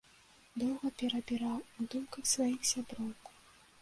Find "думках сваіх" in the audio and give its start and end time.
1.93-2.59